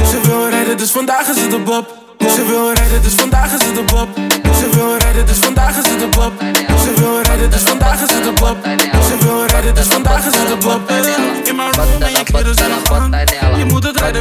Ze 0.09 0.21
wil 0.27 0.41
rijden, 0.51 0.77
dus 0.77 0.91
vandaag 0.91 1.29
is 1.29 1.41
het 1.41 1.51
de 1.51 1.61
bob. 1.61 1.87
Ze 2.35 2.45
wil 2.45 2.73
rijden, 2.73 3.03
dus 3.03 3.15
vandaag 3.15 3.53
is 3.55 3.65
het 3.65 3.75
de 3.75 3.83
bob. 3.85 4.09
Ze 4.59 4.69
wil 4.71 4.97
rijden, 4.99 5.27
dus 5.27 5.39
vandaag 5.39 5.77
is 5.79 5.89
het 5.89 5.99
de 5.99 6.09
bob. 6.09 6.33
Ze 6.85 6.95
wil 6.97 7.21
rijden, 7.23 7.51
dus 7.51 7.63
vandaag 7.63 8.03
is 8.03 8.15
het 8.15 8.25
de 8.25 8.33
bob. 8.33 8.57
Ze 9.09 9.17
wil 9.21 9.45
rijden, 9.47 9.75
dus 9.75 9.87
vandaag 9.87 10.27
is 10.27 10.37
het 10.37 10.49
de 10.49 10.57
bob. 10.57 12.16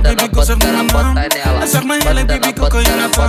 quero 0.02 0.16
baby 0.16 0.30
com 0.30 0.44
seu 0.44 0.58
na 0.58 0.84
mão 0.84 1.16
Essa 1.62 1.82
mãe 1.82 2.00
ela 2.06 2.20
é 2.20 2.24
baby 2.24 2.54
com 2.54 2.70
coisinha 2.70 3.10
pão 3.10 3.26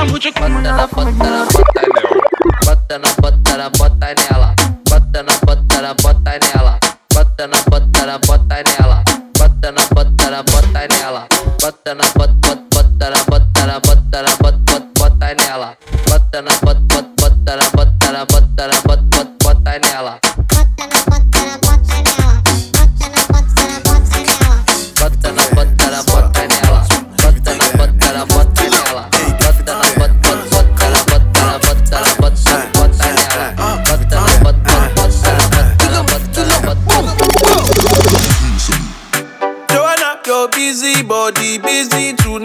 Amor 0.00 0.20
como 0.38 0.60
na 0.60 0.86
bota 0.86 1.28
na 1.28 1.44
bota 1.44 1.78
nela 1.94 2.34
Bota 2.64 2.98
na 2.98 3.08
bota 3.10 3.46
na 3.48 3.70
bota 3.70 4.14
nela 4.20 4.54
Bota 4.88 5.22
na 5.22 5.32
bota 5.44 5.80
na 5.82 5.94
bota 5.94 6.38
nela 6.40 6.78
Bota 7.12 7.46
na 7.46 7.62
bota 7.70 8.06
na 8.06 8.18
bota 8.18 8.62
nela 8.62 9.04
Bota 9.38 9.72
na 9.72 9.86
bota 9.94 10.30
na 10.30 10.42
bota 10.42 10.88
nela 10.90 11.26
Bota 11.60 11.94
na 11.94 12.04
bota 12.14 12.35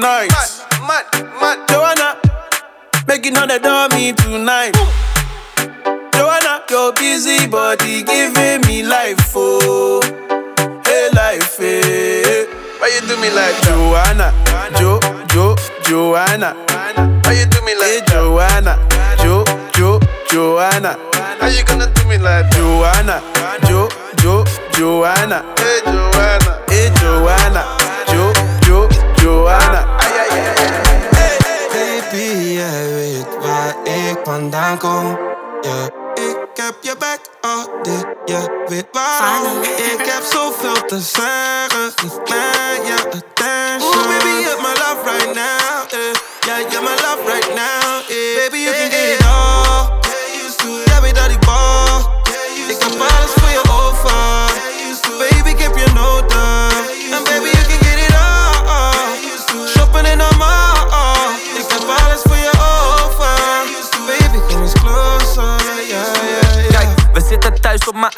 tonight. 0.02 0.34
Mad, 0.82 1.06
mad, 1.40 1.58
Joanna, 1.70 2.18
making 3.08 3.36
hundred 3.36 3.66
on 3.66 3.92
me 3.92 4.14
tonight. 4.14 4.74
Joanna, 6.14 6.64
your 6.70 6.92
busy 6.94 7.46
body 7.48 8.02
giving 8.04 8.62
me 8.66 8.82
life, 8.82 9.32
oh, 9.36 10.02
hey 10.86 11.10
life, 11.14 11.58
hey. 11.58 12.48
Why 12.80 12.90
you 12.96 13.02
do 13.08 13.16
me 13.22 13.30
like 13.30 13.54
Joanna, 13.62 14.34
Jo, 14.80 15.00
Jo, 15.30 15.56
Joanna? 15.84 16.56
Why 17.24 17.34
you 17.38 17.46
do 17.46 17.62
me 17.62 17.76
like 17.78 18.06
Joanna, 18.08 18.82
Jo, 19.22 19.46
Jo, 19.78 20.00
Joanna? 20.32 20.98
How 21.40 21.48
you 21.48 21.64
gonna 21.64 21.94
do 21.94 22.04
me 22.08 22.18
like 22.18 22.50
Joanna, 22.52 23.22
Jo, 23.70 23.88
Jo, 24.18 24.44
Joanna? 24.74 25.46
Hey 25.58 25.82
Joanna, 25.86 26.58
hey 26.70 26.90
Joanna, 26.98 27.62
Jo, 28.10 28.34
Jo, 28.66 28.90
Joanna. 29.22 29.71
Jij 32.62 32.94
weet 32.94 33.46
waar 33.46 33.76
ik 33.84 34.18
vandaan 34.24 34.78
kom. 34.78 35.20
Ja, 35.62 35.86
ik 36.14 36.38
heb 36.54 36.76
je 36.82 36.96
back 37.00 37.20
all 37.42 37.66
dit, 37.82 38.06
je 38.26 38.64
weet 38.68 38.88
waarom. 38.92 39.62
Ik 39.62 40.06
heb 40.06 40.24
zoveel 40.24 40.86
te 40.86 41.00
zeggen, 41.00 41.94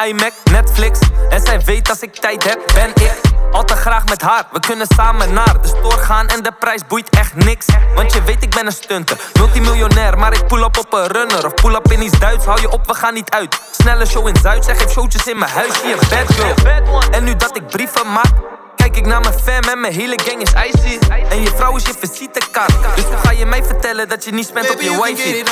iMac, 0.07 0.33
Netflix. 0.51 0.99
En 1.29 1.41
zij 1.41 1.59
weet 1.59 1.89
als 1.89 1.99
ik 1.99 2.13
tijd 2.13 2.43
heb, 2.43 2.59
ben 2.73 2.89
ik 2.89 3.11
al 3.51 3.63
te 3.63 3.75
graag 3.75 4.05
met 4.05 4.21
haar. 4.21 4.47
We 4.51 4.59
kunnen 4.59 4.87
samen 4.95 5.33
naar 5.33 5.61
de 5.61 5.67
store 5.67 5.97
gaan 5.97 6.27
en 6.27 6.43
de 6.43 6.51
prijs 6.59 6.81
boeit 6.87 7.09
echt 7.09 7.35
niks. 7.35 7.65
Want 7.95 8.13
je 8.13 8.23
weet, 8.23 8.43
ik 8.43 8.49
ben 8.49 8.65
een 8.65 8.71
stunter, 8.71 9.17
multimiljonair. 9.33 10.17
Maar 10.17 10.33
ik 10.33 10.47
pull 10.47 10.63
up 10.63 10.77
op 10.77 10.93
een 10.93 11.07
runner 11.07 11.45
of 11.45 11.53
pull 11.53 11.73
up 11.73 11.91
in 11.91 12.01
iets 12.01 12.19
Duits. 12.19 12.45
Hou 12.45 12.61
je 12.61 12.71
op, 12.71 12.87
we 12.87 12.93
gaan 12.93 13.13
niet 13.13 13.29
uit. 13.29 13.61
Snelle 13.71 14.05
show 14.05 14.27
in 14.27 14.35
Zuid, 14.35 14.65
zeg 14.65 14.81
geef 14.81 14.91
showtjes 14.91 15.25
in 15.25 15.37
mijn 15.37 15.51
huis. 15.51 15.81
Hier, 15.81 15.95
bad 15.95 16.35
girl. 16.35 17.01
En 17.11 17.23
nu 17.23 17.35
dat 17.35 17.55
ik 17.55 17.67
brieven 17.67 18.11
maak. 18.11 18.31
Kijk 18.75 18.97
ik 18.97 19.05
naar 19.05 19.21
mijn 19.21 19.39
fam 19.39 19.71
en 19.71 19.79
mijn 19.79 19.93
hele 19.93 20.19
gang 20.23 20.41
is 20.41 20.51
icy 20.51 20.99
En 21.29 21.41
je 21.41 21.51
vrouw 21.55 21.75
is 21.75 21.83
je 21.83 21.93
visitekaart 21.99 22.73
Dus 22.95 23.05
hoe 23.05 23.17
ga 23.23 23.31
je 23.31 23.45
mij 23.45 23.63
vertellen 23.63 24.09
dat 24.09 24.25
je 24.25 24.31
niet 24.31 24.45
spent 24.45 24.71
op 24.71 24.81
je 24.81 24.89
wifey? 24.89 25.43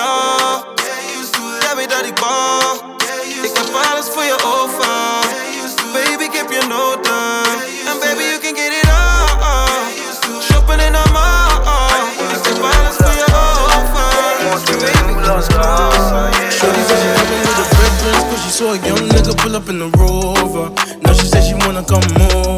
bal. 2.19 3.00
Heb 3.71 3.91
alles 3.91 4.05
voor 4.13 4.23
je 4.23 4.35
over. 4.59 4.87
Baby, 5.93 6.23
ik 6.23 6.33
heb 6.33 6.49
je 6.51 6.67
nodig. 6.67 7.45
En 7.89 7.97
baby, 7.99 8.23
you 8.23 8.39
can 8.43 8.55
get 8.55 8.71
it 8.81 8.89
all. 8.89 10.41
Shopping 10.41 10.81
in 10.81 10.91
de 10.91 11.03
mall. 11.13 11.51
Ik 12.35 12.45
heb 12.47 12.61
alles 12.63 12.95
voor 12.97 13.15
je 13.21 13.27
over. 13.43 14.09
Baby, 14.79 15.13
kom. 15.25 15.41
Shorty 16.57 16.81
said 16.87 16.99
she 17.01 17.09
fucking 17.15 17.41
with 17.47 17.57
the 17.59 17.65
preference 17.75 18.23
Cause 18.29 18.41
she 18.43 18.49
saw 18.49 18.73
a 18.73 18.77
young 18.87 19.03
nigga 19.13 19.33
pull 19.41 19.55
up 19.55 19.69
in 19.69 19.79
the 19.79 19.89
rover 19.97 20.67
Now 21.03 21.13
she 21.13 21.25
said 21.25 21.43
she 21.43 21.53
wanna 21.55 21.83
come 21.83 22.03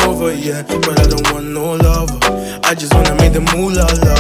over, 0.09 0.33
yeah 0.33 0.63
But 0.63 0.99
I 0.99 1.05
don't 1.07 1.31
want 1.31 1.45
no 1.45 1.75
lover 1.75 2.19
I 2.63 2.73
just 2.73 2.93
wanna 2.93 3.15
make 3.15 3.33
the 3.33 3.41
moolah 3.53 3.85
la 4.05 4.17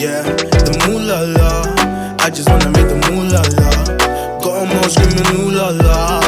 Yeah, 0.00 0.22
the 0.66 0.72
moolah 0.88 1.20
la 1.36 1.50
I 2.24 2.30
just 2.30 2.48
wanna 2.48 2.70
make 2.70 2.88
the 2.88 2.96
moolah 3.10 3.42
la 3.58 4.03
Got 4.44 4.68
'em 4.68 4.76
all 4.76 4.90
screaming 4.90 5.40
ooh 5.40 5.50
la 5.52 5.68
la 5.70 6.20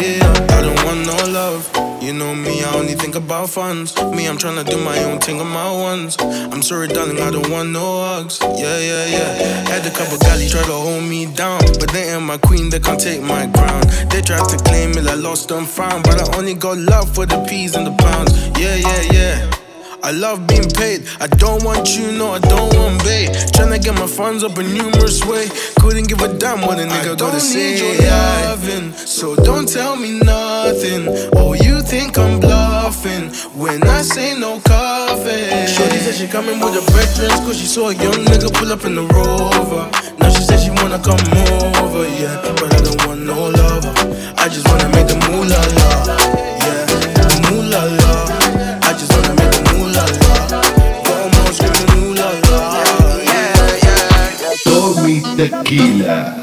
Yeah, 0.00 0.22
I 0.56 0.62
don't 0.62 0.80
want 0.84 1.00
no 1.10 1.16
love. 1.32 1.68
You 2.00 2.12
know 2.12 2.32
me, 2.32 2.62
I 2.62 2.72
only 2.72 2.94
think 2.94 3.16
about 3.16 3.50
funds. 3.50 3.96
Me, 4.14 4.28
I'm 4.28 4.38
tryna 4.38 4.64
do 4.64 4.76
my 4.76 4.96
own 5.02 5.18
thing 5.18 5.40
on 5.40 5.48
my 5.48 5.72
ones. 5.72 6.16
I'm 6.20 6.62
sorry, 6.62 6.86
darling, 6.86 7.18
I 7.20 7.32
don't 7.32 7.50
want 7.50 7.70
no 7.70 7.86
hugs. 8.04 8.38
Yeah, 8.42 8.78
yeah, 8.78 9.06
yeah. 9.16 9.70
Had 9.72 9.84
a 9.84 9.90
couple 9.90 10.18
galleys 10.18 10.52
try 10.52 10.62
to 10.62 10.78
hold 10.86 11.02
me 11.02 11.26
down. 11.26 11.62
But 11.80 11.90
they 11.90 12.14
ain't 12.14 12.22
my 12.22 12.38
queen, 12.38 12.70
they 12.70 12.78
can't 12.78 13.00
take 13.00 13.22
my 13.22 13.48
crown. 13.48 13.82
They 14.08 14.22
tried 14.22 14.48
to 14.50 14.56
claim 14.68 14.92
it, 14.92 15.08
I 15.08 15.14
lost 15.14 15.50
and 15.50 15.66
found. 15.66 16.04
But 16.04 16.16
I 16.22 16.38
only 16.38 16.54
got 16.54 16.78
love 16.78 17.12
for 17.12 17.26
the 17.26 17.42
peas 17.48 17.74
and 17.74 17.88
the 17.88 17.96
pounds. 18.04 18.30
Yeah, 18.56 18.76
yeah, 18.76 19.02
yeah 19.10 19.63
I 20.04 20.10
love 20.10 20.46
being 20.46 20.68
paid. 20.68 21.08
I 21.18 21.26
don't 21.28 21.64
want 21.64 21.96
you, 21.96 22.12
no, 22.12 22.34
I 22.34 22.38
don't 22.38 22.76
want 22.76 23.02
bait. 23.04 23.30
Tryna 23.56 23.82
get 23.82 23.94
my 23.94 24.06
funds 24.06 24.44
up 24.44 24.58
a 24.58 24.62
numerous 24.62 25.24
way. 25.24 25.48
Couldn't 25.80 26.08
give 26.08 26.20
a 26.20 26.28
damn 26.28 26.60
what 26.60 26.78
a 26.78 26.82
nigga 26.82 27.16
gotta 27.16 27.40
say. 27.40 27.78
Your 27.80 28.10
loving, 28.10 28.92
so 28.92 29.34
don't 29.34 29.66
tell 29.66 29.96
me 29.96 30.20
nothing. 30.20 31.08
Oh, 31.36 31.54
you 31.54 31.80
think 31.80 32.18
I'm 32.18 32.38
bluffing 32.38 33.32
when 33.58 33.82
I 33.84 34.02
say 34.02 34.38
no 34.38 34.60
coffee. 34.60 35.48
Shorty 35.72 35.96
said 36.04 36.16
she 36.16 36.28
coming 36.28 36.60
with 36.60 36.74
her 36.74 36.84
brethren, 36.92 37.30
cause 37.46 37.58
she 37.58 37.64
saw 37.64 37.88
a 37.88 37.94
young 37.94 38.28
nigga 38.28 38.52
pull 38.52 38.70
up 38.72 38.84
in 38.84 38.96
the 38.96 39.06
rover. 39.08 39.88
Now 40.18 40.28
she 40.28 40.42
said 40.42 40.60
she 40.60 40.68
wanna 40.68 41.00
come 41.00 41.24
over, 41.80 42.04
yeah. 42.20 42.44
But 42.60 42.74
I 42.74 42.80
don't 42.84 43.06
want 43.06 43.20
no 43.22 43.48
lover. 43.48 43.94
I 44.36 44.50
just 44.50 44.68
wanna 44.68 44.90
make 44.90 45.08
the 45.08 45.16
moolah 45.32 45.64
la, 45.80 45.88
yeah. 46.60 46.84
The 47.24 47.48
moolah 47.48 47.96
la. 47.96 48.03
y 55.14 55.22
tequila. 55.36 56.36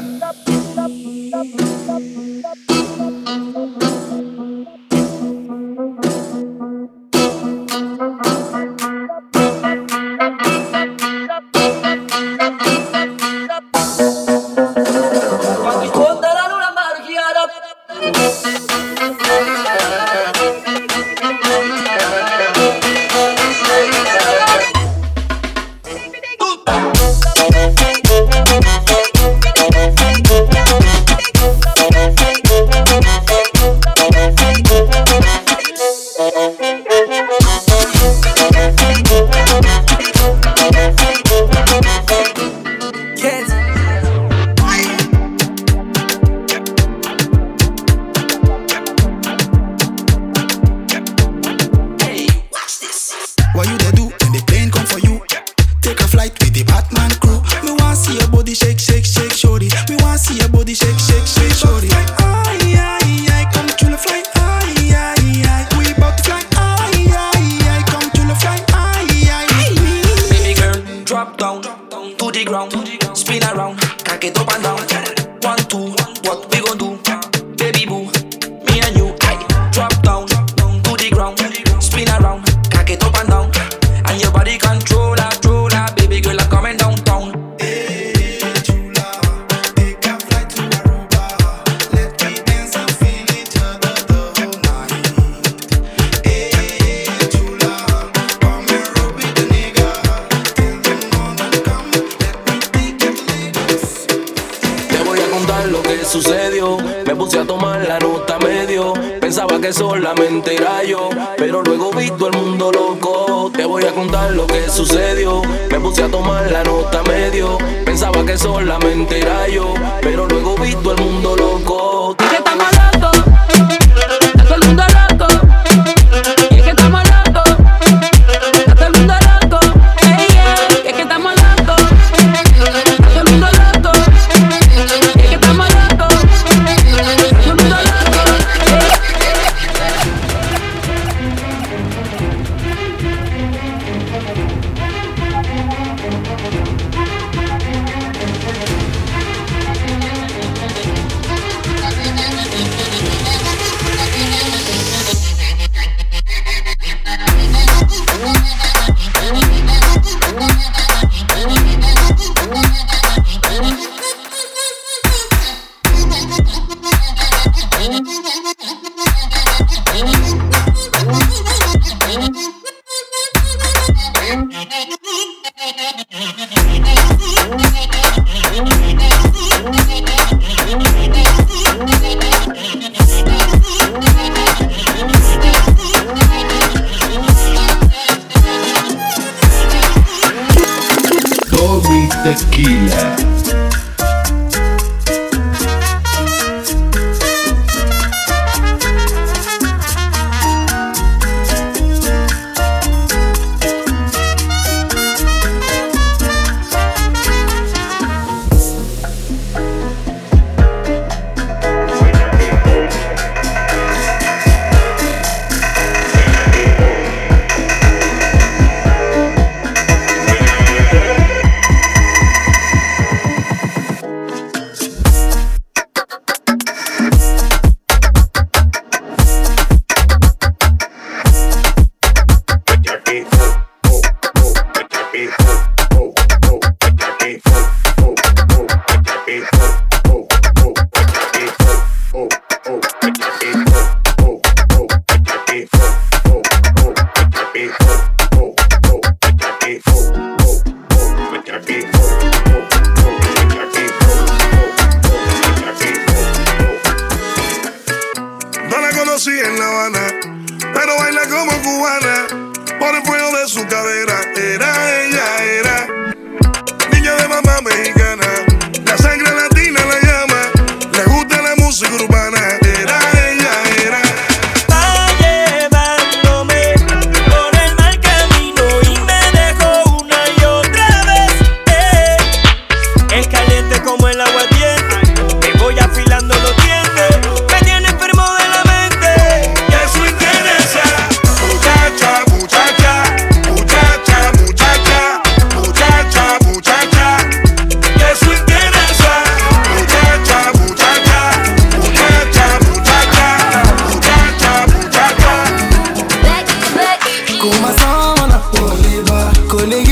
Oliva, 309.62 309.91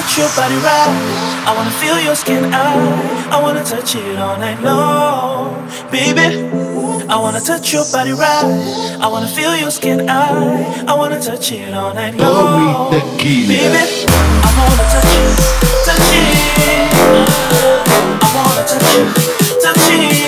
touch 0.00 0.18
your 0.18 0.28
body 0.36 0.54
right. 0.56 1.44
I 1.48 1.52
wanna 1.56 1.72
feel 1.72 1.98
your 2.00 2.14
skin 2.14 2.54
out. 2.54 3.32
I 3.34 3.42
wanna 3.42 3.64
touch 3.64 3.96
it 3.96 4.18
all 4.18 4.36
night 4.38 4.60
long, 4.62 5.66
baby. 5.90 6.28
I 7.08 7.16
wanna 7.18 7.40
touch 7.40 7.72
your 7.72 7.84
body 7.90 8.12
right. 8.12 8.98
I 9.00 9.08
wanna 9.08 9.26
feel 9.26 9.56
your 9.56 9.72
skin 9.72 10.08
out. 10.08 10.88
I 10.88 10.94
wanna 10.94 11.20
touch 11.20 11.50
it 11.50 11.74
all 11.74 11.92
night 11.94 12.14
long, 12.16 12.90
baby. 12.92 14.06
I 14.46 14.50
wanna 14.58 14.84
touch 14.94 15.14
it, 15.22 15.34
touch 15.86 16.08
you. 16.14 16.22
I 18.22 18.28
wanna 18.36 18.64
touch 18.70 18.88
you, 18.94 19.04
touch 19.62 20.22
you. 20.22 20.27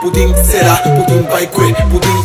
Pudding 0.00 0.34
sera, 0.34 0.80
pudding 0.96 1.24
by 1.28 1.44
kwe, 1.44 1.74
pudding 1.90 2.19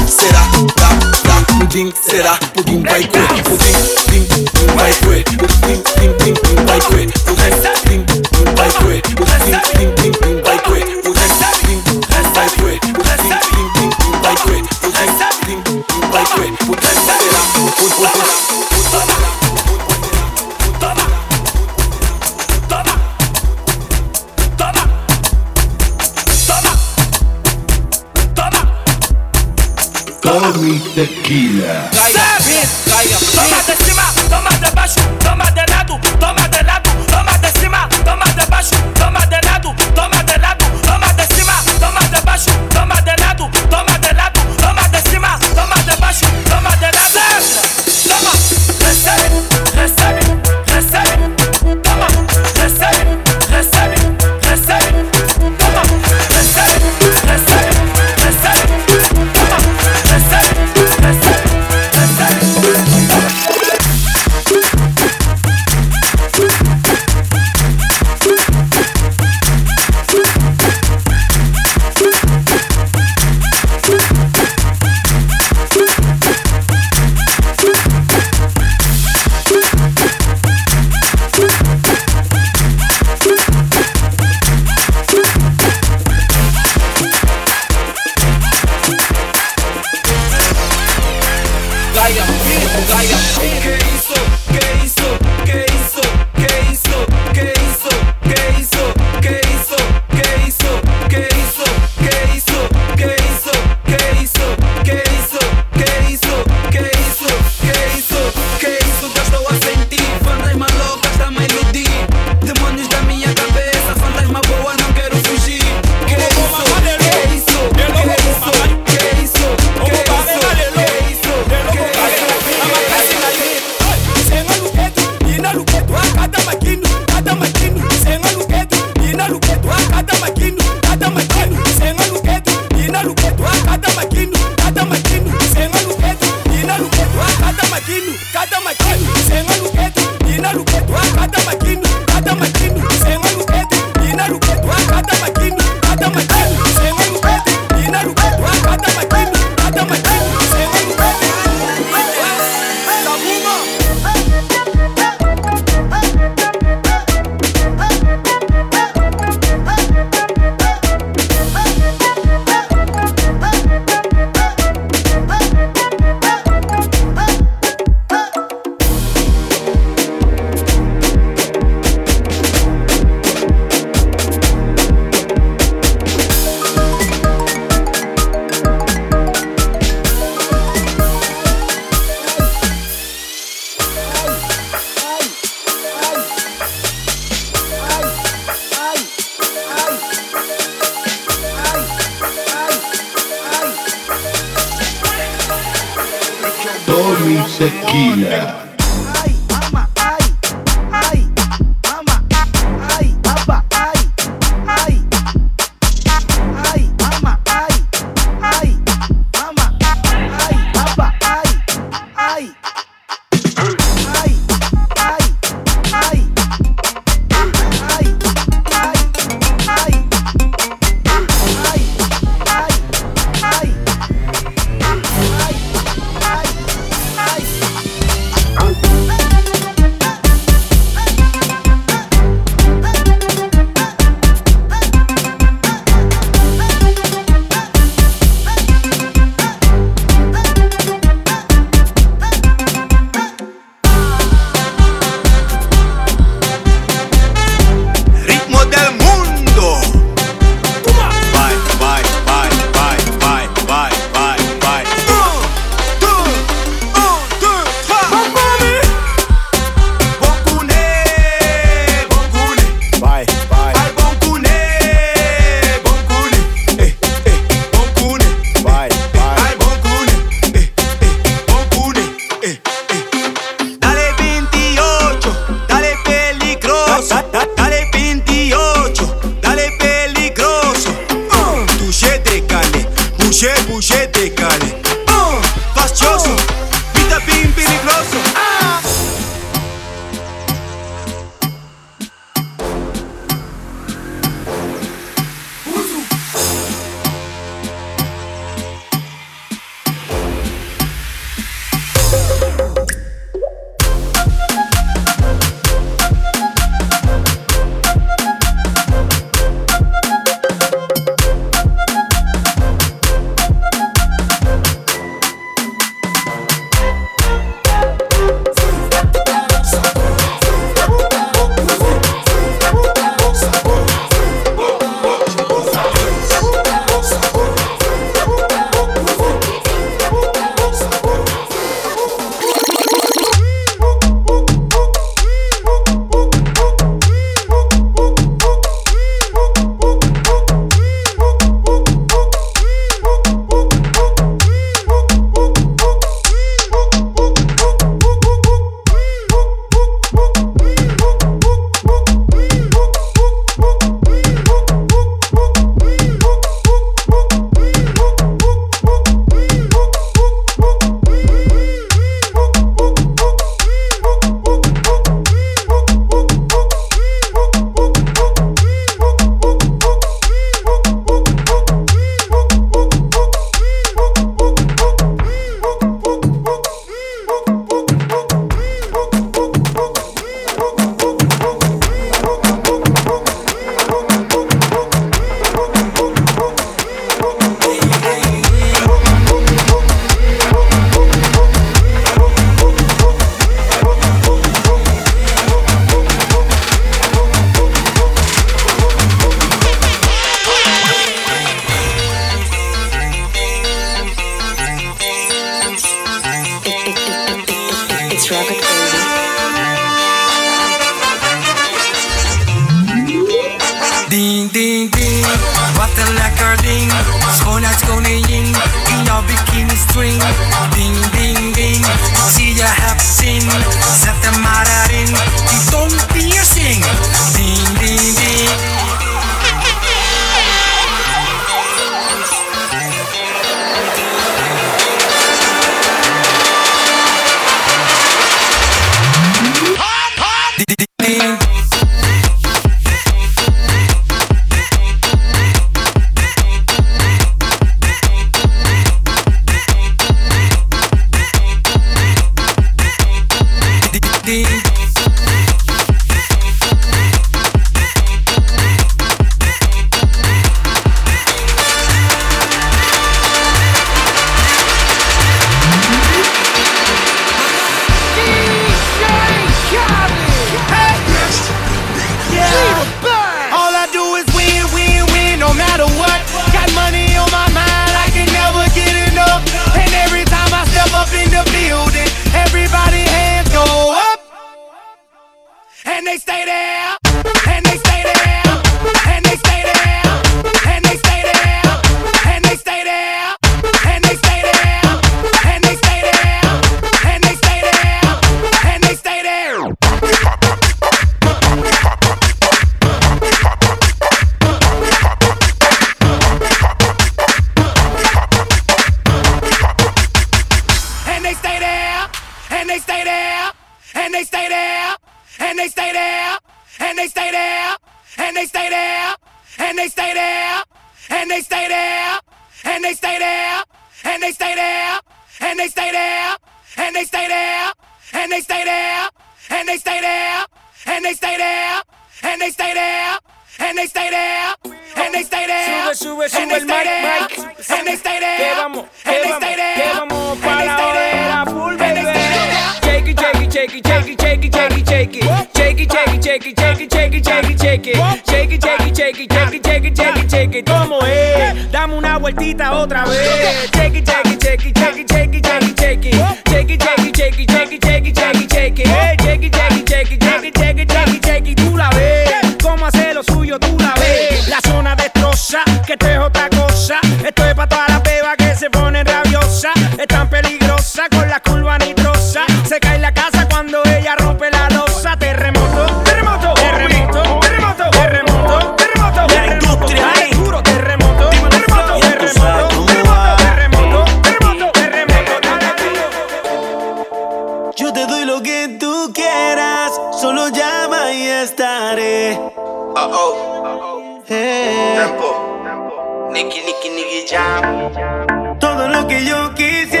estaré. 591.51 592.39
Oh 592.55 592.95
oh. 592.95 594.23
Eh. 594.27 594.95
Hey. 594.95 594.95
Tempo. 594.97 596.29
Nicky, 596.31 596.61
Nicky, 596.61 596.89
Nicky 596.89 597.25
Jam. 597.29 598.57
Todo 598.59 598.87
lo 598.87 599.07
que 599.07 599.25
yo 599.25 599.53
quisiera. 599.53 600.00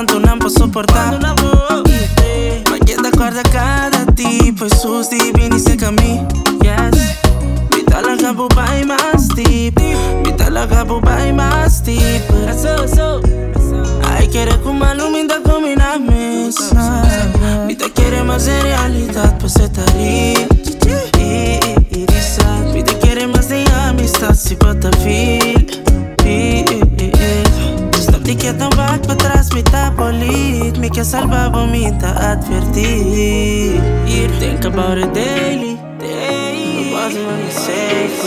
quanto 0.00 0.18
não 0.18 0.38
posso 0.38 0.60
suportar. 0.60 1.12
yeah. 1.12 2.70
Ma 2.70 2.78
che 2.78 2.96
d'accordo 2.96 3.38
a 3.38 3.42
cada 3.42 4.06
tipo 4.14 4.64
E 4.64 4.74
susti 4.74 5.30
vini 5.34 5.58
secca 5.58 5.88
a 5.88 5.90
me 5.90 6.26
Yes 6.62 7.18
Mi 7.70 7.84
dà 7.84 8.00
la 8.00 8.16
capo 8.16 8.46
by 8.46 8.82
my 8.84 9.18
steep 9.18 9.78
Mi 10.24 10.34
dà 10.34 10.48
la 10.48 10.66
capo 10.66 11.00
by 11.00 11.32
my 11.32 11.68
steep 11.68 12.22
so, 12.56 12.86
so. 12.86 13.20
Ai 14.08 14.26
querer 14.28 14.58
com 14.62 14.72
malume 14.72 15.18
ainda 15.18 15.38
combina 15.42 15.92
a 15.92 15.98
mesa 15.98 17.02
Vida 17.66 17.90
querer 17.90 18.24
mais 18.24 18.48
em 18.48 18.62
realidade 18.62 19.34
Pra 19.38 19.48
ser 19.50 19.68
tarim 19.68 20.48
Vida 22.72 22.94
querer 22.94 23.26
mais 23.26 23.50
em 23.50 23.64
amistade 23.86 24.38
Se 24.38 24.54
bota 24.56 24.90
vida 25.02 25.59
Kaya 28.50 28.66
tambak 28.66 29.06
patras 29.06 29.54
may 29.54 29.62
tapolit 29.62 30.74
May 30.82 30.90
kasalba 30.90 31.54
bumita 31.54 32.10
at 32.18 32.42
fertil 32.42 33.78
You 34.10 34.26
think 34.42 34.66
about 34.66 34.98
it 34.98 35.14
daily 35.14 35.78
Daily. 36.02 36.90
Wasn't 36.90 37.22
really 37.30 37.50
safe 37.54 38.18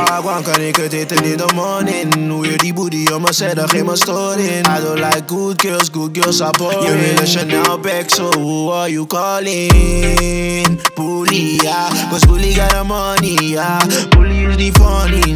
Wagwan 0.00 0.42
kan 0.42 0.60
ik 0.60 0.76
het 0.76 0.92
eten 0.92 1.24
in 1.24 1.36
the 1.36 1.52
morning. 1.54 2.30
Hoe 2.30 2.50
je 2.50 2.56
die 2.58 2.72
booty 2.72 3.12
om 3.12 3.22
me 3.22 3.32
zet, 3.32 3.60
geen 3.70 3.84
maar 3.84 3.96
storing 3.96 4.66
I 4.66 4.80
don't 4.80 4.98
like 4.98 5.22
good 5.26 5.60
girls, 5.60 5.88
good 5.92 6.16
girls 6.16 6.40
are 6.40 6.56
boring. 6.58 6.82
Je 6.82 6.96
wil 6.96 7.20
een 7.20 7.26
Chanel 7.26 7.78
bag, 7.78 8.04
so 8.06 8.30
who 8.30 8.72
are 8.72 8.90
you 8.90 9.06
calling? 9.06 10.80
Bully, 10.94 11.58
yeah 11.62 12.08
Cause 12.10 12.26
bully 12.26 12.54
got 12.54 12.70
the 12.70 12.84
money, 12.84 13.50
yeah 13.50 13.86
Bully 14.08 14.29
funny. 14.58 15.30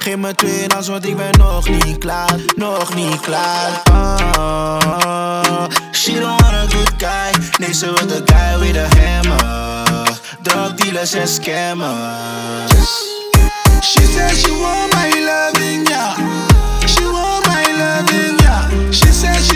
Geef 0.00 0.16
me 0.16 0.34
twee 0.34 0.68
dans, 0.68 0.88
want 0.88 1.06
ik 1.06 1.16
ben 1.16 1.38
nog 1.38 1.68
niet 1.68 1.98
klaar. 1.98 2.34
Nog 2.56 2.94
niet 2.94 3.20
klaar. 3.20 3.82
Ah, 3.84 5.66
she 5.92 6.12
don't 6.12 6.40
want 6.40 6.54
a 6.54 6.66
good 6.68 6.92
guy. 6.98 7.32
Nee, 7.58 7.74
ze 7.74 7.86
wil 7.86 8.06
de 8.06 8.22
guy 8.24 8.58
with 8.58 8.76
a 8.76 8.86
hammer. 8.98 10.18
Drug 10.42 10.74
dealers 10.74 11.12
en 11.12 11.28
scammers. 11.28 12.70
She 13.80 14.00
said 14.00 14.36
she 14.36 14.50
want 14.50 14.94
my 14.94 15.20
loving, 15.20 15.88
yeah. 15.88 16.16
She 16.86 17.04
want 17.04 17.46
my 17.46 17.66
loving, 17.78 18.38
yeah. 18.38 18.70
She 18.90 19.12
said 19.12 19.42
she 19.42 19.55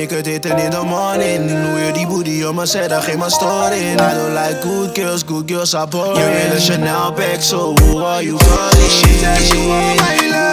ik 0.00 0.10
het 0.10 0.26
eten 0.26 0.58
in 0.58 0.70
the 0.70 0.82
morning. 0.84 1.50
Hoe 1.66 1.80
je 1.80 1.92
die 1.92 2.06
booty 2.06 2.42
op 2.42 2.54
me 2.54 2.66
zet, 2.66 2.88
daar 2.88 3.02
geen 3.02 3.18
maar 3.18 3.30
storing. 3.30 4.00
I 4.00 4.14
don't 4.14 4.32
like 4.32 4.56
good 4.62 4.98
girls, 4.98 5.22
good 5.26 5.50
girls 5.50 5.74
are 5.74 5.86
boring. 5.86 6.16
Je 6.16 6.24
wil 6.24 6.54
een 6.54 6.60
Chanel 6.60 7.12
bag, 7.12 7.42
so 7.42 7.74
who 7.74 8.04
are 8.04 8.24
you 8.24 8.38
calling? 8.38 8.90
She 8.90 9.18
said 9.18 9.38
she 9.38 9.56
want 9.56 9.96
my 10.00 10.28
loving, 10.28 10.49